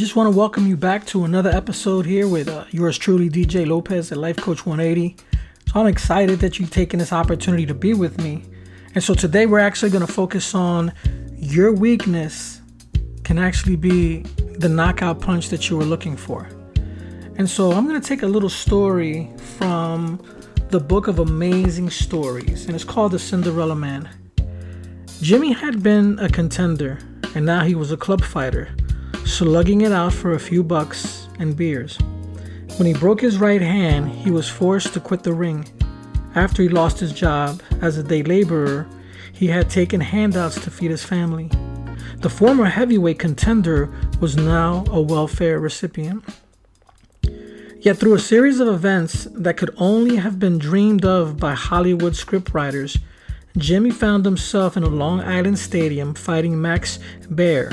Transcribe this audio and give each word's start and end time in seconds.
Just 0.00 0.16
want 0.16 0.32
to 0.32 0.38
welcome 0.38 0.66
you 0.66 0.78
back 0.78 1.04
to 1.08 1.24
another 1.26 1.50
episode 1.50 2.06
here 2.06 2.26
with 2.26 2.48
uh, 2.48 2.64
yours 2.70 2.96
truly, 2.96 3.28
DJ 3.28 3.66
Lopez 3.66 4.10
at 4.10 4.16
Life 4.16 4.38
Coach 4.38 4.64
180. 4.64 5.14
So 5.66 5.78
I'm 5.78 5.86
excited 5.86 6.38
that 6.38 6.58
you've 6.58 6.70
taken 6.70 6.98
this 6.98 7.12
opportunity 7.12 7.66
to 7.66 7.74
be 7.74 7.92
with 7.92 8.18
me. 8.18 8.42
And 8.94 9.04
so 9.04 9.12
today 9.12 9.44
we're 9.44 9.58
actually 9.58 9.90
going 9.90 10.06
to 10.06 10.10
focus 10.10 10.54
on 10.54 10.94
your 11.36 11.74
weakness 11.74 12.62
can 13.24 13.38
actually 13.38 13.76
be 13.76 14.20
the 14.58 14.70
knockout 14.70 15.20
punch 15.20 15.50
that 15.50 15.68
you 15.68 15.76
were 15.76 15.84
looking 15.84 16.16
for. 16.16 16.48
And 17.36 17.46
so 17.46 17.72
I'm 17.72 17.86
going 17.86 18.00
to 18.00 18.08
take 18.08 18.22
a 18.22 18.26
little 18.26 18.48
story 18.48 19.30
from 19.58 20.18
the 20.70 20.80
book 20.80 21.08
of 21.08 21.18
amazing 21.18 21.90
stories, 21.90 22.64
and 22.64 22.74
it's 22.74 22.84
called 22.84 23.12
The 23.12 23.18
Cinderella 23.18 23.76
Man. 23.76 24.08
Jimmy 25.20 25.52
had 25.52 25.82
been 25.82 26.18
a 26.20 26.30
contender, 26.30 27.00
and 27.34 27.44
now 27.44 27.64
he 27.64 27.74
was 27.74 27.92
a 27.92 27.98
club 27.98 28.24
fighter, 28.24 28.74
slugging 29.30 29.82
it 29.82 29.92
out 29.92 30.12
for 30.12 30.32
a 30.32 30.40
few 30.40 30.62
bucks 30.62 31.28
and 31.38 31.56
beers. 31.56 31.98
When 32.76 32.86
he 32.86 32.94
broke 32.94 33.20
his 33.20 33.38
right 33.38 33.62
hand, 33.62 34.10
he 34.10 34.30
was 34.30 34.48
forced 34.48 34.92
to 34.94 35.00
quit 35.00 35.22
the 35.22 35.32
ring. 35.32 35.66
After 36.34 36.62
he 36.62 36.68
lost 36.68 37.00
his 37.00 37.12
job 37.12 37.62
as 37.80 37.96
a 37.96 38.02
day 38.02 38.22
laborer, 38.22 38.86
he 39.32 39.46
had 39.46 39.70
taken 39.70 40.00
handouts 40.00 40.60
to 40.62 40.70
feed 40.70 40.90
his 40.90 41.04
family. 41.04 41.50
The 42.18 42.28
former 42.28 42.66
heavyweight 42.66 43.18
contender 43.18 43.90
was 44.20 44.36
now 44.36 44.84
a 44.90 45.00
welfare 45.00 45.58
recipient. 45.58 46.24
Yet, 47.80 47.96
through 47.96 48.14
a 48.14 48.18
series 48.18 48.60
of 48.60 48.68
events 48.68 49.26
that 49.32 49.56
could 49.56 49.74
only 49.78 50.16
have 50.16 50.38
been 50.38 50.58
dreamed 50.58 51.06
of 51.06 51.38
by 51.38 51.54
Hollywood 51.54 52.12
scriptwriters, 52.12 53.00
Jimmy 53.56 53.90
found 53.90 54.26
himself 54.26 54.76
in 54.76 54.82
a 54.82 54.88
Long 54.88 55.20
Island 55.20 55.58
stadium 55.58 56.14
fighting 56.14 56.60
Max 56.60 56.98
Baer, 57.34 57.72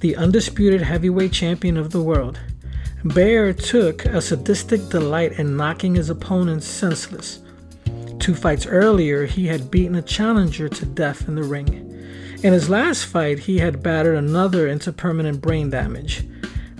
the 0.00 0.16
undisputed 0.16 0.82
heavyweight 0.82 1.32
champion 1.32 1.76
of 1.76 1.90
the 1.90 2.02
world. 2.02 2.38
Baer 3.04 3.52
took 3.52 4.04
a 4.04 4.20
sadistic 4.20 4.88
delight 4.88 5.32
in 5.32 5.56
knocking 5.56 5.94
his 5.94 6.10
opponents 6.10 6.66
senseless. 6.66 7.40
Two 8.18 8.34
fights 8.34 8.66
earlier, 8.66 9.26
he 9.26 9.46
had 9.46 9.70
beaten 9.70 9.94
a 9.94 10.02
challenger 10.02 10.68
to 10.68 10.86
death 10.86 11.28
in 11.28 11.34
the 11.34 11.42
ring. 11.42 11.68
In 12.42 12.52
his 12.52 12.68
last 12.68 13.04
fight, 13.04 13.40
he 13.40 13.58
had 13.58 13.82
battered 13.82 14.16
another 14.16 14.68
into 14.68 14.92
permanent 14.92 15.40
brain 15.40 15.70
damage. 15.70 16.24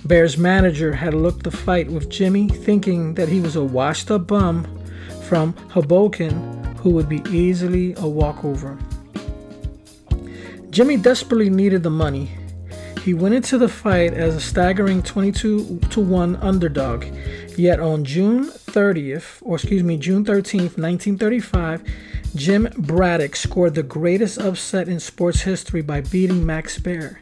Baer's 0.05 0.38
manager 0.38 0.92
had 0.92 1.14
looked 1.14 1.42
the 1.42 1.50
fight 1.50 1.91
with 1.91 2.08
Jimmy, 2.08 2.48
thinking 2.48 3.14
that 3.14 3.28
he 3.28 3.41
was 3.41 3.56
a 3.56 3.64
washed 3.64 4.10
up 4.10 4.27
bum 4.28 4.66
from 5.28 5.53
Hoboken 5.70 6.64
who 6.77 6.91
would 6.91 7.08
be 7.08 7.22
easily 7.30 7.94
a 7.97 8.06
walkover. 8.06 8.78
Jimmy 10.70 10.97
desperately 10.97 11.50
needed 11.50 11.82
the 11.82 11.91
money. 11.91 12.38
He 13.02 13.14
went 13.14 13.34
into 13.34 13.58
the 13.58 13.68
fight 13.68 14.12
as 14.12 14.34
a 14.34 14.41
staggering 14.41 15.02
22 15.02 15.80
to 15.91 16.00
1 16.00 16.36
underdog. 16.36 17.06
Yet 17.56 17.80
on 17.80 18.04
June 18.04 18.50
30th, 18.50 19.38
or 19.41 19.56
excuse 19.56 19.82
me, 19.82 19.96
June 19.96 20.24
13th, 20.24 20.77
1935, 20.78 21.82
Jim 22.34 22.69
Braddock 22.76 23.34
scored 23.36 23.74
the 23.74 23.82
greatest 23.82 24.38
upset 24.38 24.88
in 24.88 25.00
sports 25.00 25.41
history 25.41 25.80
by 25.80 26.02
beating 26.02 26.44
Max 26.44 26.78
Baer. 26.78 27.20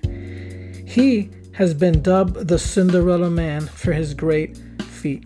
He 0.87 1.31
has 1.53 1.73
been 1.75 2.03
dubbed 2.03 2.49
the 2.49 2.59
Cinderella 2.59 3.31
Man 3.31 3.67
for 3.67 3.93
his 3.93 4.15
great 4.15 4.59
feat. 4.83 5.25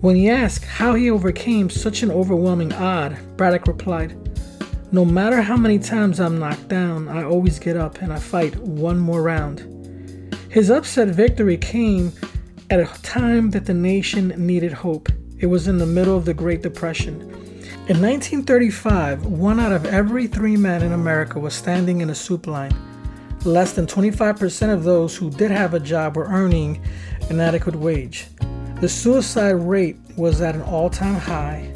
When 0.00 0.14
he 0.14 0.28
asked 0.28 0.64
how 0.64 0.94
he 0.94 1.10
overcame 1.10 1.70
such 1.70 2.02
an 2.02 2.10
overwhelming 2.10 2.72
odd, 2.72 3.18
Braddock 3.36 3.66
replied, 3.66 4.14
No 4.92 5.04
matter 5.04 5.40
how 5.42 5.56
many 5.56 5.78
times 5.78 6.20
I'm 6.20 6.38
knocked 6.38 6.68
down, 6.68 7.08
I 7.08 7.24
always 7.24 7.58
get 7.58 7.76
up 7.76 8.02
and 8.02 8.12
I 8.12 8.18
fight 8.18 8.56
one 8.56 8.98
more 8.98 9.22
round. 9.22 9.75
His 10.56 10.70
upset 10.70 11.08
victory 11.08 11.58
came 11.58 12.14
at 12.70 12.80
a 12.80 12.86
time 13.02 13.50
that 13.50 13.66
the 13.66 13.74
nation 13.74 14.28
needed 14.38 14.72
hope. 14.72 15.10
It 15.38 15.48
was 15.48 15.68
in 15.68 15.76
the 15.76 15.84
middle 15.84 16.16
of 16.16 16.24
the 16.24 16.32
Great 16.32 16.62
Depression. 16.62 17.20
In 17.90 18.00
1935, 18.00 19.26
one 19.26 19.60
out 19.60 19.72
of 19.72 19.84
every 19.84 20.26
three 20.26 20.56
men 20.56 20.82
in 20.82 20.92
America 20.92 21.38
was 21.38 21.52
standing 21.52 22.00
in 22.00 22.08
a 22.08 22.14
soup 22.14 22.46
line. 22.46 22.74
Less 23.44 23.74
than 23.74 23.86
25% 23.86 24.72
of 24.72 24.84
those 24.84 25.14
who 25.14 25.28
did 25.28 25.50
have 25.50 25.74
a 25.74 25.78
job 25.78 26.16
were 26.16 26.24
earning 26.24 26.82
an 27.28 27.38
adequate 27.38 27.76
wage. 27.76 28.26
The 28.80 28.88
suicide 28.88 29.56
rate 29.56 29.98
was 30.16 30.40
at 30.40 30.54
an 30.54 30.62
all 30.62 30.88
time 30.88 31.16
high, 31.16 31.70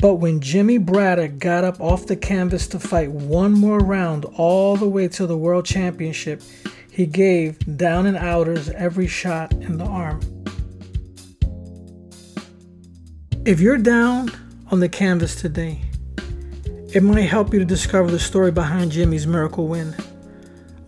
but 0.00 0.14
when 0.14 0.40
Jimmy 0.40 0.78
Braddock 0.78 1.38
got 1.38 1.64
up 1.64 1.78
off 1.82 2.06
the 2.06 2.16
canvas 2.16 2.66
to 2.68 2.78
fight 2.78 3.10
one 3.10 3.52
more 3.52 3.80
round 3.80 4.24
all 4.24 4.78
the 4.78 4.88
way 4.88 5.06
to 5.08 5.26
the 5.26 5.36
World 5.36 5.66
Championship, 5.66 6.40
he 6.92 7.06
gave 7.06 7.78
down 7.78 8.04
and 8.04 8.18
outers 8.18 8.68
every 8.68 9.06
shot 9.06 9.50
in 9.54 9.78
the 9.78 9.84
arm. 9.84 10.20
If 13.46 13.60
you're 13.60 13.78
down 13.78 14.30
on 14.70 14.80
the 14.80 14.90
canvas 14.90 15.34
today, 15.34 15.80
it 16.92 17.02
might 17.02 17.22
help 17.22 17.54
you 17.54 17.58
to 17.60 17.64
discover 17.64 18.10
the 18.10 18.18
story 18.18 18.52
behind 18.52 18.92
Jimmy's 18.92 19.26
miracle 19.26 19.68
win. 19.68 19.94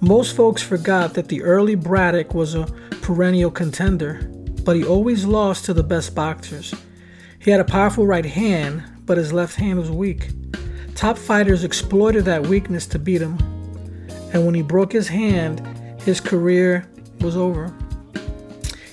Most 0.00 0.36
folks 0.36 0.62
forgot 0.62 1.14
that 1.14 1.28
the 1.28 1.42
early 1.42 1.74
Braddock 1.74 2.34
was 2.34 2.54
a 2.54 2.66
perennial 3.00 3.50
contender, 3.50 4.30
but 4.62 4.76
he 4.76 4.84
always 4.84 5.24
lost 5.24 5.64
to 5.64 5.72
the 5.72 5.82
best 5.82 6.14
boxers. 6.14 6.74
He 7.38 7.50
had 7.50 7.60
a 7.60 7.64
powerful 7.64 8.06
right 8.06 8.26
hand, 8.26 8.82
but 9.06 9.16
his 9.16 9.32
left 9.32 9.56
hand 9.56 9.78
was 9.78 9.90
weak. 9.90 10.28
Top 10.94 11.16
fighters 11.16 11.64
exploited 11.64 12.26
that 12.26 12.46
weakness 12.46 12.86
to 12.88 12.98
beat 12.98 13.22
him, 13.22 13.38
and 14.34 14.44
when 14.44 14.54
he 14.54 14.60
broke 14.60 14.92
his 14.92 15.08
hand, 15.08 15.66
his 16.04 16.20
career 16.20 16.88
was 17.20 17.36
over. 17.36 17.74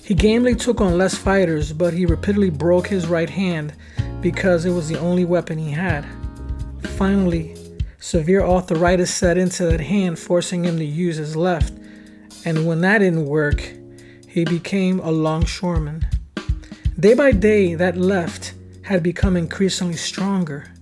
He 0.04 0.14
gamely 0.14 0.56
took 0.56 0.82
on 0.82 0.98
less 0.98 1.16
fighters, 1.16 1.74
but 1.74 1.94
he 1.94 2.06
repeatedly 2.06 2.50
broke 2.50 2.88
his 2.88 3.08
right 3.08 3.30
hand 3.30 3.74
because 4.22 4.66
it 4.66 4.72
was 4.72 4.90
the 4.90 5.00
only 5.00 5.26
weapon 5.26 5.58
he 5.58 5.72
had. 5.72 6.06
Finally, 6.98 7.56
Severe 8.04 8.42
arthritis 8.42 9.14
set 9.14 9.38
into 9.38 9.64
that 9.68 9.80
hand, 9.80 10.18
forcing 10.18 10.66
him 10.66 10.78
to 10.78 10.84
use 10.84 11.18
his 11.18 11.36
left. 11.36 11.72
And 12.46 12.66
when 12.66 12.82
that 12.82 12.98
didn't 12.98 13.28
work, 13.28 13.62
he 14.28 14.44
became 14.44 15.00
a 15.02 15.12
longshoreman. 15.12 16.08
Day 17.00 17.14
by 17.14 17.32
day, 17.32 17.76
that 17.76 17.98
left 17.98 18.56
had 18.82 19.04
become 19.04 19.38
increasingly 19.38 19.98
stronger. 19.98 20.74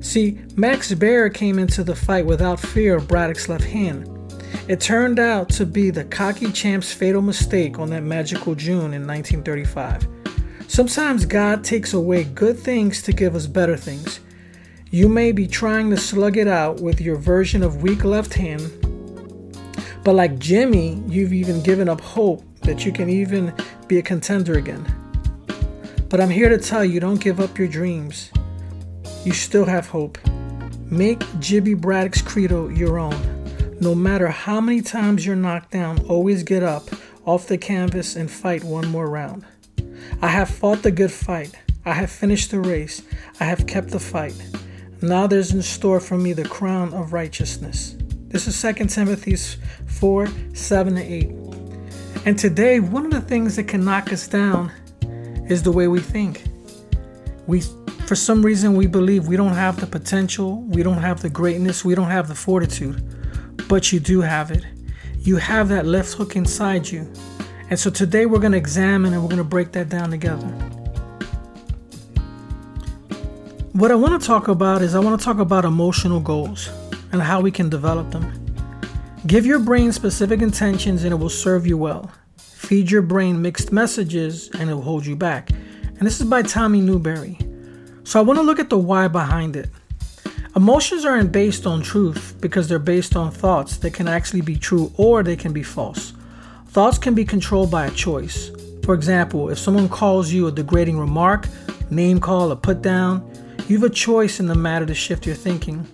See, 0.00 0.40
Max 0.56 0.92
Baer 0.92 1.30
came 1.30 1.60
into 1.60 1.84
the 1.84 1.94
fight 1.94 2.26
without 2.26 2.58
fear 2.58 2.96
of 2.96 3.06
Braddock's 3.06 3.48
left 3.48 3.64
hand. 3.64 4.08
It 4.68 4.80
turned 4.80 5.20
out 5.20 5.48
to 5.50 5.64
be 5.64 5.90
the 5.90 6.02
cocky 6.02 6.50
champ's 6.50 6.92
fatal 6.92 7.22
mistake 7.22 7.78
on 7.78 7.88
that 7.90 8.02
magical 8.02 8.56
June 8.56 8.94
in 8.94 9.06
1935. 9.06 10.08
Sometimes 10.66 11.24
God 11.24 11.62
takes 11.62 11.94
away 11.94 12.24
good 12.24 12.58
things 12.58 13.00
to 13.02 13.12
give 13.12 13.36
us 13.36 13.46
better 13.46 13.76
things. 13.76 14.18
You 14.90 15.08
may 15.08 15.30
be 15.30 15.46
trying 15.46 15.90
to 15.90 15.96
slug 15.96 16.36
it 16.36 16.48
out 16.48 16.80
with 16.80 17.00
your 17.00 17.14
version 17.14 17.62
of 17.62 17.82
weak 17.82 18.02
left 18.02 18.34
hand, 18.34 18.72
but 20.02 20.16
like 20.16 20.36
Jimmy, 20.40 21.00
you've 21.06 21.32
even 21.32 21.62
given 21.62 21.88
up 21.88 22.00
hope 22.00 22.42
that 22.62 22.84
you 22.84 22.90
can 22.90 23.08
even 23.08 23.54
be 23.86 23.98
a 23.98 24.02
contender 24.02 24.58
again. 24.58 24.84
But 26.08 26.20
I'm 26.20 26.30
here 26.30 26.48
to 26.48 26.58
tell 26.58 26.84
you 26.84 26.98
don't 26.98 27.20
give 27.20 27.38
up 27.38 27.56
your 27.56 27.68
dreams. 27.68 28.32
You 29.24 29.32
still 29.32 29.64
have 29.64 29.86
hope. 29.86 30.18
Make 30.90 31.22
Jimmy 31.38 31.74
Braddock's 31.74 32.20
credo 32.20 32.68
your 32.68 32.98
own. 32.98 33.35
No 33.78 33.94
matter 33.94 34.28
how 34.28 34.60
many 34.60 34.80
times 34.80 35.26
you're 35.26 35.36
knocked 35.36 35.70
down, 35.70 35.98
always 36.06 36.42
get 36.42 36.62
up 36.62 36.88
off 37.26 37.46
the 37.46 37.58
canvas 37.58 38.16
and 38.16 38.30
fight 38.30 38.64
one 38.64 38.88
more 38.88 39.08
round. 39.08 39.44
I 40.22 40.28
have 40.28 40.48
fought 40.48 40.82
the 40.82 40.90
good 40.90 41.12
fight. 41.12 41.54
I 41.84 41.92
have 41.92 42.10
finished 42.10 42.50
the 42.50 42.60
race. 42.60 43.02
I 43.38 43.44
have 43.44 43.66
kept 43.66 43.90
the 43.90 44.00
fight. 44.00 44.34
Now 45.02 45.26
there's 45.26 45.52
in 45.52 45.60
store 45.60 46.00
for 46.00 46.16
me 46.16 46.32
the 46.32 46.48
crown 46.48 46.94
of 46.94 47.12
righteousness. 47.12 47.96
This 48.28 48.48
is 48.48 48.60
2 48.60 48.86
Timothy 48.86 49.36
4 49.36 50.28
7 50.54 50.98
8. 50.98 51.28
And 52.24 52.38
today, 52.38 52.80
one 52.80 53.04
of 53.04 53.12
the 53.12 53.20
things 53.20 53.56
that 53.56 53.68
can 53.68 53.84
knock 53.84 54.10
us 54.10 54.26
down 54.26 54.72
is 55.48 55.62
the 55.62 55.70
way 55.70 55.86
we 55.86 56.00
think. 56.00 56.44
We, 57.46 57.60
for 58.06 58.14
some 58.14 58.44
reason, 58.44 58.74
we 58.74 58.86
believe 58.86 59.28
we 59.28 59.36
don't 59.36 59.52
have 59.52 59.78
the 59.78 59.86
potential, 59.86 60.62
we 60.62 60.82
don't 60.82 61.02
have 61.02 61.20
the 61.20 61.30
greatness, 61.30 61.84
we 61.84 61.94
don't 61.94 62.10
have 62.10 62.26
the 62.26 62.34
fortitude, 62.34 63.15
but 63.68 63.92
you 63.92 64.00
do 64.00 64.20
have 64.20 64.50
it. 64.50 64.64
You 65.20 65.36
have 65.36 65.68
that 65.70 65.86
left 65.86 66.14
hook 66.14 66.36
inside 66.36 66.88
you. 66.88 67.10
And 67.68 67.78
so 67.78 67.90
today, 67.90 68.26
we're 68.26 68.38
going 68.38 68.52
to 68.52 68.58
examine 68.58 69.12
and 69.12 69.22
we're 69.22 69.28
going 69.28 69.38
to 69.38 69.44
break 69.44 69.72
that 69.72 69.88
down 69.88 70.10
together. 70.10 70.46
What 73.72 73.90
I 73.90 73.94
want 73.94 74.20
to 74.20 74.26
talk 74.26 74.48
about 74.48 74.82
is 74.82 74.94
I 74.94 75.00
want 75.00 75.20
to 75.20 75.24
talk 75.24 75.38
about 75.38 75.64
emotional 75.64 76.20
goals 76.20 76.70
and 77.12 77.20
how 77.20 77.40
we 77.40 77.50
can 77.50 77.68
develop 77.68 78.10
them. 78.10 78.32
Give 79.26 79.44
your 79.44 79.58
brain 79.58 79.90
specific 79.92 80.40
intentions 80.40 81.02
and 81.02 81.12
it 81.12 81.16
will 81.16 81.28
serve 81.28 81.66
you 81.66 81.76
well. 81.76 82.10
Feed 82.38 82.90
your 82.90 83.02
brain 83.02 83.42
mixed 83.42 83.72
messages 83.72 84.48
and 84.58 84.70
it 84.70 84.74
will 84.74 84.82
hold 84.82 85.04
you 85.04 85.16
back. 85.16 85.50
And 85.50 86.06
this 86.06 86.20
is 86.20 86.26
by 86.26 86.42
Tommy 86.42 86.80
Newberry. 86.80 87.38
So 88.04 88.20
I 88.20 88.22
want 88.22 88.38
to 88.38 88.42
look 88.42 88.60
at 88.60 88.70
the 88.70 88.78
why 88.78 89.08
behind 89.08 89.56
it. 89.56 89.68
Emotions 90.56 91.04
aren't 91.04 91.32
based 91.32 91.66
on 91.66 91.82
truth 91.82 92.34
because 92.40 92.66
they're 92.66 92.78
based 92.78 93.14
on 93.14 93.30
thoughts 93.30 93.76
that 93.76 93.92
can 93.92 94.08
actually 94.08 94.40
be 94.40 94.56
true 94.56 94.90
or 94.96 95.22
they 95.22 95.36
can 95.36 95.52
be 95.52 95.62
false. 95.62 96.14
Thoughts 96.68 96.96
can 96.96 97.14
be 97.14 97.26
controlled 97.26 97.70
by 97.70 97.84
a 97.84 97.90
choice. 97.90 98.50
For 98.82 98.94
example, 98.94 99.50
if 99.50 99.58
someone 99.58 99.90
calls 99.90 100.32
you 100.32 100.46
a 100.46 100.50
degrading 100.50 100.98
remark, 100.98 101.46
name 101.90 102.20
call, 102.20 102.50
or 102.50 102.56
put 102.56 102.80
down, 102.80 103.30
you 103.68 103.78
have 103.78 103.90
a 103.90 103.94
choice 103.94 104.40
in 104.40 104.46
the 104.46 104.54
matter 104.54 104.86
to 104.86 104.94
shift 104.94 105.26
your 105.26 105.34
thinking. 105.34 105.84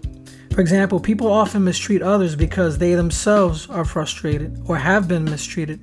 For 0.52 0.60
example, 0.60 1.00
people 1.00 1.26
often 1.26 1.64
mistreat 1.64 2.00
others 2.00 2.36
because 2.36 2.78
they 2.78 2.94
themselves 2.94 3.68
are 3.68 3.84
frustrated 3.84 4.62
or 4.68 4.76
have 4.76 5.08
been 5.08 5.24
mistreated. 5.24 5.80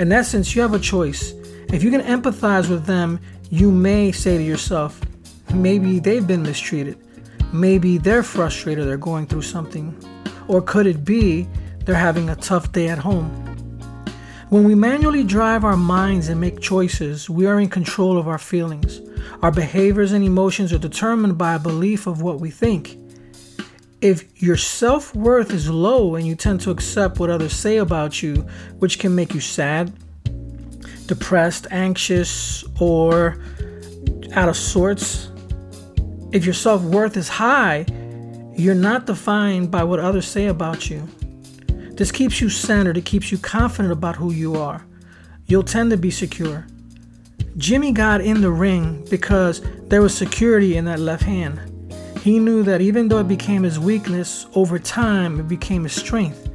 In 0.00 0.10
essence, 0.10 0.56
you 0.56 0.62
have 0.62 0.74
a 0.74 0.80
choice. 0.80 1.34
If 1.72 1.84
you 1.84 1.92
can 1.92 2.00
empathize 2.00 2.68
with 2.68 2.84
them, 2.84 3.20
you 3.48 3.70
may 3.70 4.10
say 4.10 4.38
to 4.38 4.42
yourself, 4.42 5.00
maybe 5.54 6.00
they've 6.00 6.26
been 6.26 6.42
mistreated. 6.42 6.98
Maybe 7.52 7.98
they're 7.98 8.22
frustrated, 8.22 8.86
they're 8.86 8.96
going 8.96 9.26
through 9.26 9.42
something. 9.42 9.96
Or 10.48 10.60
could 10.62 10.86
it 10.86 11.04
be 11.04 11.48
they're 11.84 11.94
having 11.94 12.28
a 12.28 12.36
tough 12.36 12.72
day 12.72 12.88
at 12.88 12.98
home? 12.98 13.44
When 14.50 14.64
we 14.64 14.74
manually 14.74 15.24
drive 15.24 15.62
our 15.62 15.76
minds 15.76 16.28
and 16.28 16.40
make 16.40 16.60
choices, 16.60 17.28
we 17.28 17.46
are 17.46 17.60
in 17.60 17.68
control 17.68 18.16
of 18.16 18.28
our 18.28 18.38
feelings. 18.38 19.00
Our 19.42 19.50
behaviors 19.50 20.12
and 20.12 20.24
emotions 20.24 20.72
are 20.72 20.78
determined 20.78 21.36
by 21.36 21.54
a 21.54 21.58
belief 21.58 22.06
of 22.06 22.22
what 22.22 22.40
we 22.40 22.50
think. 22.50 22.96
If 24.00 24.42
your 24.42 24.56
self 24.56 25.14
worth 25.14 25.50
is 25.52 25.68
low 25.68 26.14
and 26.14 26.26
you 26.26 26.34
tend 26.34 26.60
to 26.62 26.70
accept 26.70 27.18
what 27.18 27.28
others 27.28 27.52
say 27.52 27.76
about 27.76 28.22
you, 28.22 28.46
which 28.78 28.98
can 28.98 29.14
make 29.14 29.34
you 29.34 29.40
sad, 29.40 29.92
depressed, 31.06 31.66
anxious, 31.70 32.64
or 32.80 33.38
out 34.32 34.48
of 34.48 34.56
sorts, 34.56 35.30
if 36.32 36.44
your 36.44 36.54
self 36.54 36.82
worth 36.82 37.16
is 37.16 37.28
high, 37.28 37.86
you're 38.54 38.74
not 38.74 39.06
defined 39.06 39.70
by 39.70 39.84
what 39.84 40.00
others 40.00 40.26
say 40.26 40.46
about 40.46 40.90
you. 40.90 41.08
This 41.92 42.12
keeps 42.12 42.40
you 42.40 42.48
centered, 42.48 42.96
it 42.96 43.04
keeps 43.04 43.32
you 43.32 43.38
confident 43.38 43.92
about 43.92 44.16
who 44.16 44.32
you 44.32 44.56
are. 44.56 44.84
You'll 45.46 45.62
tend 45.62 45.90
to 45.90 45.96
be 45.96 46.10
secure. 46.10 46.66
Jimmy 47.56 47.92
got 47.92 48.20
in 48.20 48.40
the 48.40 48.50
ring 48.50 49.06
because 49.10 49.62
there 49.88 50.02
was 50.02 50.16
security 50.16 50.76
in 50.76 50.84
that 50.84 51.00
left 51.00 51.22
hand. 51.22 51.60
He 52.22 52.38
knew 52.38 52.62
that 52.64 52.80
even 52.80 53.08
though 53.08 53.18
it 53.18 53.28
became 53.28 53.62
his 53.62 53.78
weakness, 53.78 54.46
over 54.54 54.78
time 54.78 55.40
it 55.40 55.48
became 55.48 55.84
his 55.84 55.94
strength. 55.94 56.47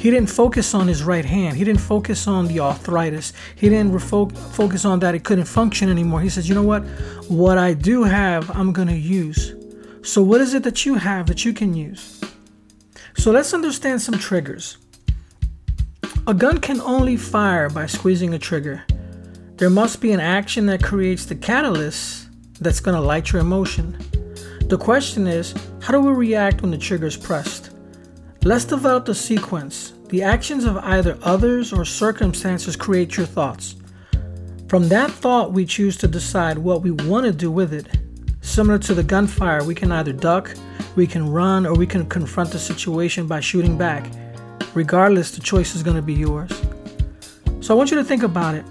He 0.00 0.10
didn't 0.10 0.30
focus 0.30 0.72
on 0.72 0.88
his 0.88 1.02
right 1.02 1.26
hand. 1.26 1.58
He 1.58 1.62
didn't 1.62 1.82
focus 1.82 2.26
on 2.26 2.46
the 2.46 2.58
arthritis. 2.60 3.34
He 3.54 3.68
didn't 3.68 3.92
refo- 3.92 4.34
focus 4.54 4.86
on 4.86 5.00
that 5.00 5.14
it 5.14 5.24
couldn't 5.24 5.44
function 5.44 5.90
anymore. 5.90 6.22
He 6.22 6.30
says, 6.30 6.48
you 6.48 6.54
know 6.54 6.62
what? 6.62 6.84
What 7.28 7.58
I 7.58 7.74
do 7.74 8.04
have, 8.04 8.50
I'm 8.56 8.72
going 8.72 8.88
to 8.88 8.96
use. 8.96 9.54
So, 10.02 10.22
what 10.22 10.40
is 10.40 10.54
it 10.54 10.62
that 10.62 10.86
you 10.86 10.94
have 10.94 11.26
that 11.26 11.44
you 11.44 11.52
can 11.52 11.74
use? 11.74 12.18
So, 13.18 13.30
let's 13.30 13.52
understand 13.52 14.00
some 14.00 14.18
triggers. 14.18 14.78
A 16.26 16.32
gun 16.32 16.60
can 16.60 16.80
only 16.80 17.18
fire 17.18 17.68
by 17.68 17.84
squeezing 17.84 18.32
a 18.32 18.38
trigger. 18.38 18.82
There 19.56 19.68
must 19.68 20.00
be 20.00 20.12
an 20.12 20.20
action 20.20 20.64
that 20.64 20.82
creates 20.82 21.26
the 21.26 21.34
catalyst 21.34 22.26
that's 22.58 22.80
going 22.80 22.96
to 22.96 23.02
light 23.02 23.32
your 23.32 23.42
emotion. 23.42 23.98
The 24.62 24.78
question 24.78 25.26
is, 25.26 25.54
how 25.82 25.92
do 25.92 26.00
we 26.00 26.12
react 26.12 26.62
when 26.62 26.70
the 26.70 26.78
trigger 26.78 27.08
is 27.08 27.18
pressed? 27.18 27.69
Let's 28.42 28.64
develop 28.64 29.04
the 29.04 29.14
sequence. 29.14 29.92
The 30.08 30.22
actions 30.22 30.64
of 30.64 30.78
either 30.78 31.18
others 31.22 31.74
or 31.74 31.84
circumstances 31.84 32.74
create 32.74 33.18
your 33.18 33.26
thoughts. 33.26 33.76
From 34.66 34.88
that 34.88 35.10
thought, 35.10 35.52
we 35.52 35.66
choose 35.66 35.98
to 35.98 36.08
decide 36.08 36.56
what 36.56 36.80
we 36.80 36.90
want 36.90 37.26
to 37.26 37.32
do 37.32 37.50
with 37.50 37.74
it. 37.74 37.86
Similar 38.40 38.78
to 38.78 38.94
the 38.94 39.02
gunfire, 39.02 39.62
we 39.62 39.74
can 39.74 39.92
either 39.92 40.14
duck, 40.14 40.54
we 40.96 41.06
can 41.06 41.28
run, 41.28 41.66
or 41.66 41.74
we 41.74 41.86
can 41.86 42.06
confront 42.06 42.50
the 42.50 42.58
situation 42.58 43.26
by 43.26 43.40
shooting 43.40 43.76
back. 43.76 44.10
Regardless, 44.72 45.32
the 45.32 45.42
choice 45.42 45.74
is 45.74 45.82
going 45.82 45.96
to 45.96 46.02
be 46.02 46.14
yours. 46.14 46.50
So 47.60 47.74
I 47.74 47.76
want 47.76 47.90
you 47.90 47.98
to 47.98 48.04
think 48.04 48.22
about 48.22 48.54
it. 48.54 48.64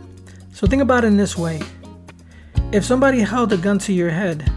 So 0.52 0.66
think 0.66 0.82
about 0.82 1.04
it 1.04 1.08
in 1.08 1.18
this 1.18 1.38
way 1.38 1.62
if 2.72 2.84
somebody 2.84 3.20
held 3.20 3.54
a 3.54 3.58
gun 3.58 3.78
to 3.80 3.94
your 3.94 4.10
head, 4.10 4.50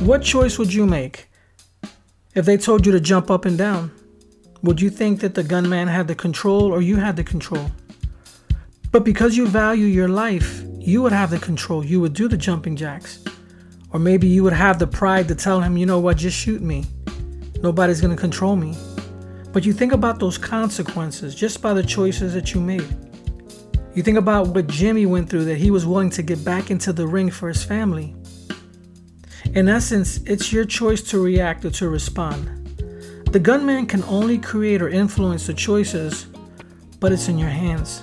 what 0.00 0.22
choice 0.22 0.58
would 0.58 0.72
you 0.72 0.84
make? 0.86 1.30
If 2.34 2.44
they 2.44 2.58
told 2.58 2.84
you 2.84 2.92
to 2.92 3.00
jump 3.00 3.30
up 3.30 3.44
and 3.44 3.58
down, 3.58 3.92
would 4.62 4.80
you 4.80 4.90
think 4.90 5.20
that 5.20 5.34
the 5.34 5.42
gunman 5.42 5.88
had 5.88 6.06
the 6.06 6.14
control 6.14 6.72
or 6.72 6.82
you 6.82 6.96
had 6.96 7.16
the 7.16 7.24
control? 7.24 7.70
But 8.92 9.04
because 9.04 9.36
you 9.36 9.46
value 9.46 9.86
your 9.86 10.08
life, 10.08 10.62
you 10.78 11.00
would 11.02 11.12
have 11.12 11.30
the 11.30 11.38
control. 11.38 11.84
You 11.84 12.00
would 12.00 12.12
do 12.12 12.28
the 12.28 12.36
jumping 12.36 12.76
jacks. 12.76 13.24
Or 13.92 13.98
maybe 13.98 14.26
you 14.26 14.42
would 14.44 14.52
have 14.52 14.78
the 14.78 14.86
pride 14.86 15.28
to 15.28 15.34
tell 15.34 15.60
him, 15.60 15.76
you 15.76 15.86
know 15.86 15.98
what, 15.98 16.16
just 16.18 16.36
shoot 16.36 16.60
me. 16.60 16.84
Nobody's 17.62 18.00
going 18.00 18.14
to 18.14 18.20
control 18.20 18.56
me. 18.56 18.76
But 19.52 19.64
you 19.64 19.72
think 19.72 19.92
about 19.92 20.18
those 20.18 20.38
consequences 20.38 21.34
just 21.34 21.62
by 21.62 21.72
the 21.72 21.82
choices 21.82 22.34
that 22.34 22.54
you 22.54 22.60
made. 22.60 22.86
You 23.94 24.02
think 24.02 24.18
about 24.18 24.48
what 24.48 24.68
Jimmy 24.68 25.06
went 25.06 25.28
through, 25.28 25.44
that 25.46 25.56
he 25.56 25.70
was 25.70 25.86
willing 25.86 26.10
to 26.10 26.22
get 26.22 26.44
back 26.44 26.70
into 26.70 26.92
the 26.92 27.06
ring 27.06 27.30
for 27.30 27.48
his 27.48 27.64
family. 27.64 28.14
In 29.54 29.68
essence, 29.68 30.18
it's 30.26 30.52
your 30.52 30.64
choice 30.64 31.02
to 31.10 31.18
react 31.18 31.64
or 31.64 31.70
to 31.70 31.88
respond. 31.88 32.59
The 33.30 33.38
gunman 33.38 33.86
can 33.86 34.02
only 34.04 34.38
create 34.38 34.82
or 34.82 34.88
influence 34.88 35.46
the 35.46 35.54
choices, 35.54 36.26
but 36.98 37.12
it's 37.12 37.28
in 37.28 37.38
your 37.38 37.48
hands. 37.48 38.00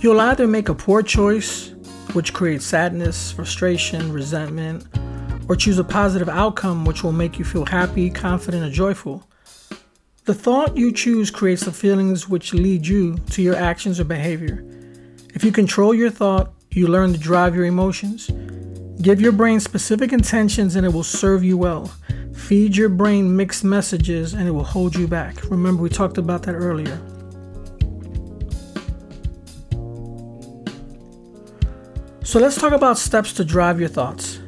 You'll 0.00 0.20
either 0.20 0.46
make 0.46 0.68
a 0.68 0.74
poor 0.74 1.00
choice, 1.00 1.70
which 2.12 2.34
creates 2.34 2.66
sadness, 2.66 3.32
frustration, 3.32 4.12
resentment, 4.12 4.86
or 5.48 5.56
choose 5.56 5.78
a 5.78 5.84
positive 5.84 6.28
outcome, 6.28 6.84
which 6.84 7.02
will 7.02 7.12
make 7.12 7.38
you 7.38 7.46
feel 7.46 7.64
happy, 7.64 8.10
confident, 8.10 8.62
or 8.62 8.70
joyful. 8.70 9.26
The 10.26 10.34
thought 10.34 10.76
you 10.76 10.92
choose 10.92 11.30
creates 11.30 11.64
the 11.64 11.72
feelings 11.72 12.28
which 12.28 12.52
lead 12.52 12.86
you 12.86 13.16
to 13.30 13.40
your 13.40 13.56
actions 13.56 13.98
or 13.98 14.04
behavior. 14.04 14.62
If 15.34 15.42
you 15.42 15.50
control 15.50 15.94
your 15.94 16.10
thought, 16.10 16.52
you 16.72 16.88
learn 16.88 17.14
to 17.14 17.18
drive 17.18 17.54
your 17.54 17.64
emotions. 17.64 18.30
Give 19.00 19.20
your 19.20 19.32
brain 19.32 19.60
specific 19.60 20.12
intentions 20.12 20.74
and 20.76 20.86
it 20.86 20.92
will 20.92 21.04
serve 21.04 21.44
you 21.44 21.58
well. 21.58 21.92
Feed 22.34 22.76
your 22.76 22.88
brain 22.88 23.36
mixed 23.36 23.64
messages 23.64 24.32
and 24.32 24.48
it 24.48 24.50
will 24.50 24.64
hold 24.64 24.94
you 24.94 25.06
back. 25.06 25.36
Remember, 25.50 25.82
we 25.82 25.88
talked 25.88 26.18
about 26.18 26.42
that 26.44 26.54
earlier. 26.54 27.00
So, 32.24 32.40
let's 32.40 32.60
talk 32.60 32.72
about 32.72 32.98
steps 32.98 33.32
to 33.34 33.44
drive 33.44 33.78
your 33.78 33.88
thoughts. 33.88 34.40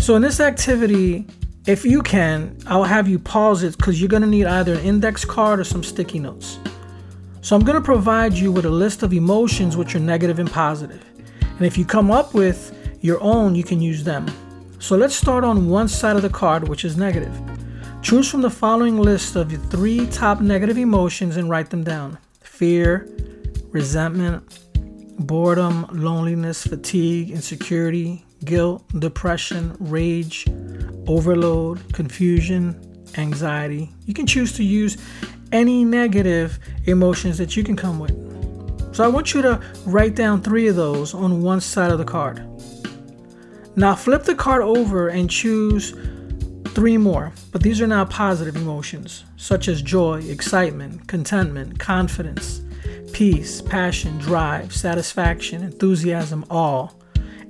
So, 0.00 0.16
in 0.16 0.22
this 0.22 0.40
activity, 0.40 1.26
if 1.66 1.84
you 1.84 2.02
can, 2.02 2.58
I'll 2.66 2.82
have 2.82 3.06
you 3.06 3.20
pause 3.20 3.62
it 3.62 3.76
because 3.76 4.00
you're 4.00 4.08
going 4.08 4.22
to 4.22 4.28
need 4.28 4.46
either 4.46 4.74
an 4.74 4.80
index 4.80 5.24
card 5.24 5.60
or 5.60 5.64
some 5.64 5.84
sticky 5.84 6.18
notes. 6.18 6.58
So, 7.40 7.54
I'm 7.54 7.64
going 7.64 7.76
to 7.76 7.84
provide 7.84 8.32
you 8.32 8.50
with 8.50 8.64
a 8.64 8.70
list 8.70 9.04
of 9.04 9.12
emotions 9.12 9.76
which 9.76 9.94
are 9.94 10.00
negative 10.00 10.40
and 10.40 10.50
positive. 10.50 11.04
And 11.38 11.62
if 11.64 11.78
you 11.78 11.84
come 11.84 12.10
up 12.10 12.34
with 12.34 12.76
your 13.02 13.22
own, 13.22 13.54
you 13.54 13.64
can 13.64 13.82
use 13.82 14.04
them. 14.04 14.26
So 14.78 14.96
let's 14.96 15.14
start 15.14 15.44
on 15.44 15.68
one 15.68 15.88
side 15.88 16.16
of 16.16 16.22
the 16.22 16.30
card, 16.30 16.68
which 16.68 16.84
is 16.84 16.96
negative. 16.96 17.38
Choose 18.00 18.30
from 18.30 18.42
the 18.42 18.50
following 18.50 18.96
list 18.96 19.36
of 19.36 19.52
your 19.52 19.60
three 19.60 20.06
top 20.06 20.40
negative 20.40 20.78
emotions 20.78 21.36
and 21.36 21.50
write 21.50 21.70
them 21.70 21.84
down 21.84 22.18
fear, 22.40 23.08
resentment, 23.70 24.60
boredom, 25.18 25.86
loneliness, 25.92 26.66
fatigue, 26.66 27.30
insecurity, 27.30 28.24
guilt, 28.44 28.84
depression, 28.98 29.76
rage, 29.80 30.46
overload, 31.06 31.92
confusion, 31.92 33.04
anxiety. 33.16 33.90
You 34.04 34.14
can 34.14 34.26
choose 34.26 34.52
to 34.54 34.64
use 34.64 34.96
any 35.50 35.84
negative 35.84 36.58
emotions 36.86 37.38
that 37.38 37.56
you 37.56 37.64
can 37.64 37.76
come 37.76 37.98
with. 37.98 38.14
So 38.94 39.04
I 39.04 39.08
want 39.08 39.34
you 39.34 39.42
to 39.42 39.60
write 39.86 40.14
down 40.14 40.42
three 40.42 40.68
of 40.68 40.76
those 40.76 41.14
on 41.14 41.42
one 41.42 41.60
side 41.60 41.90
of 41.90 41.98
the 41.98 42.04
card. 42.04 42.46
Now 43.74 43.94
flip 43.94 44.24
the 44.24 44.34
card 44.34 44.62
over 44.62 45.08
and 45.08 45.30
choose 45.30 45.92
three 46.68 46.98
more, 46.98 47.32
but 47.52 47.62
these 47.62 47.80
are 47.80 47.86
now 47.86 48.04
positive 48.04 48.56
emotions, 48.56 49.24
such 49.36 49.66
as 49.68 49.80
joy, 49.80 50.20
excitement, 50.22 51.08
contentment, 51.08 51.78
confidence, 51.78 52.62
peace, 53.12 53.62
passion, 53.62 54.18
drive, 54.18 54.74
satisfaction, 54.74 55.62
enthusiasm, 55.62 56.44
awe, 56.50 56.88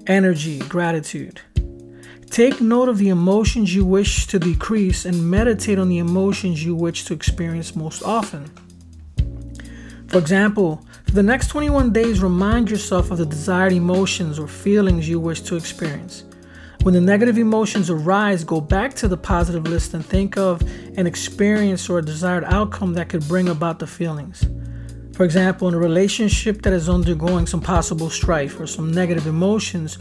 energy, 0.07 0.59
gratitude. 0.61 1.41
Take 2.31 2.61
note 2.61 2.88
of 2.88 2.99
the 2.99 3.09
emotions 3.09 3.75
you 3.75 3.85
wish 3.85 4.26
to 4.29 4.38
decrease 4.38 5.05
and 5.05 5.29
meditate 5.29 5.79
on 5.79 5.88
the 5.88 5.99
emotions 5.99 6.64
you 6.64 6.75
wish 6.75 7.05
to 7.05 7.14
experience 7.14 7.76
most 7.76 8.02
often. 8.02 8.50
For 10.12 10.19
example, 10.19 10.85
for 11.07 11.12
the 11.12 11.23
next 11.23 11.49
21 11.49 11.90
days, 11.90 12.21
remind 12.21 12.71
yourself 12.71 13.11
of 13.11 13.16
the 13.16 13.25
desired 13.25 13.73
emotions 13.73 14.38
or 14.38 14.47
feelings 14.47 15.09
you 15.09 15.19
wish 15.19 15.40
to 15.40 15.57
experience. 15.57 16.25
When 16.83 16.92
the 16.92 17.00
negative 17.00 17.38
emotions 17.38 17.88
arise, 17.88 18.45
go 18.45 18.61
back 18.61 18.92
to 18.97 19.09
the 19.09 19.16
positive 19.16 19.64
list 19.64 19.95
and 19.95 20.04
think 20.04 20.37
of 20.37 20.61
an 20.99 21.07
experience 21.07 21.88
or 21.88 21.99
a 21.99 22.04
desired 22.04 22.45
outcome 22.45 22.92
that 22.92 23.09
could 23.09 23.26
bring 23.26 23.49
about 23.49 23.78
the 23.78 23.87
feelings. 23.87 24.47
For 25.14 25.25
example, 25.25 25.66
in 25.69 25.73
a 25.73 25.78
relationship 25.78 26.61
that 26.61 26.75
is 26.75 26.90
undergoing 26.90 27.47
some 27.47 27.62
possible 27.62 28.11
strife 28.11 28.61
or 28.61 28.66
some 28.66 28.92
negative 28.92 29.26
emotions, 29.26 29.97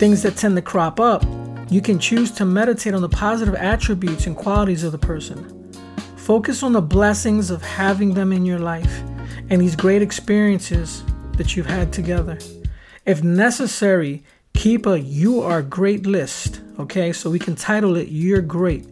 things 0.00 0.24
that 0.24 0.38
tend 0.38 0.56
to 0.56 0.62
crop 0.62 0.98
up, 0.98 1.24
you 1.70 1.80
can 1.80 2.00
choose 2.00 2.32
to 2.32 2.44
meditate 2.44 2.94
on 2.94 3.00
the 3.00 3.08
positive 3.08 3.54
attributes 3.54 4.26
and 4.26 4.36
qualities 4.36 4.82
of 4.82 4.90
the 4.90 4.98
person. 4.98 5.72
Focus 6.16 6.64
on 6.64 6.72
the 6.72 6.82
blessings 6.82 7.50
of 7.50 7.62
having 7.62 8.14
them 8.14 8.32
in 8.32 8.44
your 8.44 8.58
life 8.58 9.04
and 9.50 9.60
these 9.60 9.76
great 9.76 10.00
experiences 10.00 11.02
that 11.36 11.56
you've 11.56 11.66
had 11.66 11.92
together. 11.92 12.38
If 13.04 13.22
necessary, 13.22 14.22
keep 14.54 14.86
a 14.86 14.98
you 14.98 15.42
are 15.42 15.60
great 15.60 16.06
list, 16.06 16.60
okay? 16.78 17.12
So 17.12 17.28
we 17.28 17.38
can 17.38 17.56
title 17.56 17.96
it 17.96 18.08
You're 18.08 18.42
Great. 18.42 18.86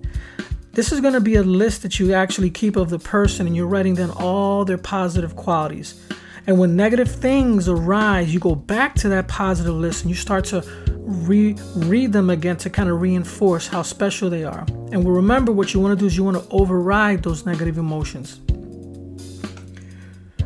This 0.73 0.93
is 0.93 1.01
to 1.15 1.21
be 1.21 1.37
a 1.37 1.43
list 1.43 1.83
that 1.83 1.99
you 1.99 2.13
actually 2.13 2.51
keep 2.51 2.77
of 2.77 2.91
the 2.91 2.99
person 2.99 3.47
and 3.47 3.57
you're 3.57 3.67
writing 3.67 3.95
down 3.95 4.11
all 4.11 4.65
their 4.65 4.79
positive 4.79 5.37
qualities. 5.37 6.05
And 6.47 6.59
when 6.59 6.77
negative 6.77 7.11
things 7.11 7.69
arise, 7.69 8.33
you 8.33 8.41
go 8.41 8.55
back 8.55 8.95
to 8.97 9.09
that 9.11 9.29
positive 9.29 9.75
list 9.75 10.03
and 10.03 10.11
you 10.11 10.17
start 10.17 10.45
to 10.47 10.65
re- 10.97 11.57
read 11.77 12.13
them 12.13 12.31
again 12.31 12.57
to 12.59 12.71
kind 12.71 12.89
of 12.89 13.01
reinforce 13.01 13.67
how 13.67 13.83
special 13.83 14.31
they 14.31 14.45
are. 14.45 14.65
And 14.93 15.07
remember, 15.07 15.53
what 15.53 15.75
you 15.75 15.81
want 15.81 15.99
to 15.99 16.01
do 16.01 16.07
is 16.07 16.17
you 16.17 16.25
want 16.25 16.43
to 16.43 16.51
override 16.51 17.23
those 17.23 17.45
negative 17.45 17.77
emotions. 17.77 18.41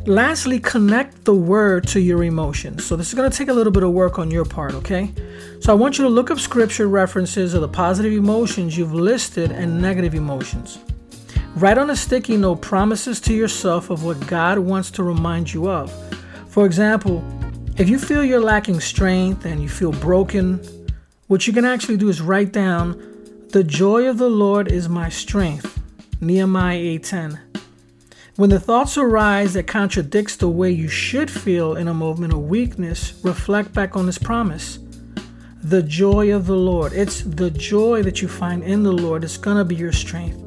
Lastly, 0.06 0.58
connect 0.58 1.24
the 1.24 1.34
word 1.34 1.86
to 1.88 2.00
your 2.00 2.24
emotions. 2.24 2.84
So, 2.84 2.96
this 2.96 3.08
is 3.08 3.14
going 3.14 3.30
to 3.30 3.36
take 3.36 3.48
a 3.48 3.52
little 3.52 3.72
bit 3.72 3.84
of 3.84 3.92
work 3.92 4.18
on 4.18 4.32
your 4.32 4.44
part, 4.44 4.74
okay? 4.74 5.12
So, 5.60 5.70
I 5.70 5.76
want 5.76 5.96
you 5.96 6.02
to 6.02 6.10
look 6.10 6.28
up 6.28 6.40
scripture 6.40 6.88
references 6.88 7.54
of 7.54 7.60
the 7.60 7.68
positive 7.68 8.12
emotions 8.12 8.76
you've 8.76 8.92
listed 8.92 9.52
and 9.52 9.80
negative 9.80 10.14
emotions. 10.14 10.80
Write 11.54 11.78
on 11.78 11.90
a 11.90 11.94
sticky 11.94 12.36
note 12.36 12.60
promises 12.60 13.20
to 13.20 13.32
yourself 13.32 13.90
of 13.90 14.02
what 14.02 14.26
God 14.26 14.58
wants 14.58 14.90
to 14.92 15.04
remind 15.04 15.52
you 15.52 15.70
of. 15.70 15.92
For 16.48 16.66
example, 16.66 17.22
if 17.76 17.88
you 17.88 17.96
feel 17.96 18.24
you're 18.24 18.40
lacking 18.40 18.80
strength 18.80 19.44
and 19.44 19.62
you 19.62 19.68
feel 19.68 19.92
broken, 19.92 20.60
what 21.28 21.46
you 21.46 21.52
can 21.52 21.64
actually 21.64 21.96
do 21.96 22.08
is 22.08 22.20
write 22.20 22.52
down, 22.52 23.00
"The 23.50 23.62
joy 23.62 24.08
of 24.08 24.18
the 24.18 24.30
Lord 24.30 24.66
is 24.66 24.88
my 24.88 25.08
strength." 25.08 25.78
Nehemiah 26.20 26.78
8:10. 26.78 27.38
When 28.36 28.48
the 28.48 28.58
thoughts 28.58 28.96
arise 28.96 29.52
that 29.52 29.66
contradicts 29.66 30.36
the 30.36 30.48
way 30.48 30.70
you 30.70 30.88
should 30.88 31.30
feel 31.30 31.76
in 31.76 31.86
a 31.86 31.92
moment 31.92 32.32
of 32.32 32.48
weakness, 32.48 33.12
reflect 33.22 33.74
back 33.74 33.94
on 33.94 34.06
this 34.06 34.16
promise. 34.16 34.78
The 35.64 35.82
joy 35.82 36.34
of 36.34 36.46
the 36.46 36.56
Lord. 36.56 36.94
It's 36.94 37.20
the 37.20 37.50
joy 37.50 38.02
that 38.04 38.22
you 38.22 38.28
find 38.28 38.62
in 38.62 38.84
the 38.84 38.92
Lord 38.92 39.22
is 39.22 39.36
going 39.36 39.58
to 39.58 39.66
be 39.66 39.74
your 39.74 39.92
strength. 39.92 40.38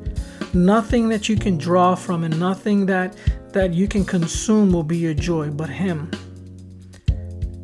Nothing 0.55 1.09
that 1.09 1.29
you 1.29 1.37
can 1.37 1.59
draw 1.59 1.93
from 1.93 2.23
and 2.23 2.39
nothing 2.39 2.87
that 2.87 3.15
that 3.53 3.75
you 3.75 3.87
can 3.87 4.03
consume 4.03 4.73
will 4.73 4.83
be 4.83 4.97
your 4.97 5.13
joy 5.13 5.51
but 5.51 5.69
him. 5.69 6.09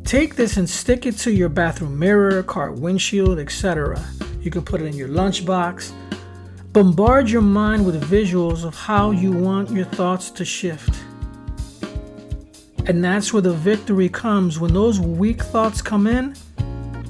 Take 0.04 0.36
this 0.36 0.56
and 0.56 0.70
stick 0.70 1.04
it 1.04 1.18
to 1.18 1.32
your 1.32 1.48
bathroom 1.48 1.98
mirror, 1.98 2.44
car 2.44 2.70
windshield, 2.70 3.40
etc. 3.40 4.00
You 4.40 4.52
can 4.52 4.62
put 4.62 4.80
it 4.80 4.84
in 4.84 4.94
your 4.94 5.08
lunchbox 5.08 5.92
Bombard 6.72 7.28
your 7.28 7.42
mind 7.42 7.84
with 7.84 8.02
visuals 8.02 8.64
of 8.64 8.74
how 8.74 9.10
you 9.10 9.30
want 9.30 9.70
your 9.70 9.84
thoughts 9.84 10.30
to 10.30 10.42
shift. 10.42 11.04
And 12.86 13.04
that's 13.04 13.30
where 13.30 13.42
the 13.42 13.52
victory 13.52 14.08
comes. 14.08 14.58
When 14.58 14.72
those 14.72 14.98
weak 14.98 15.42
thoughts 15.42 15.82
come 15.82 16.06
in, 16.06 16.34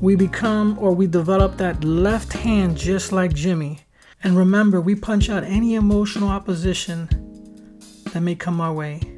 we 0.00 0.16
become 0.16 0.76
or 0.80 0.92
we 0.92 1.06
develop 1.06 1.58
that 1.58 1.84
left 1.84 2.32
hand 2.32 2.76
just 2.76 3.12
like 3.12 3.34
Jimmy. 3.34 3.78
And 4.24 4.36
remember, 4.36 4.80
we 4.80 4.96
punch 4.96 5.30
out 5.30 5.44
any 5.44 5.76
emotional 5.76 6.28
opposition 6.28 7.08
that 8.12 8.20
may 8.20 8.34
come 8.34 8.60
our 8.60 8.72
way. 8.72 9.11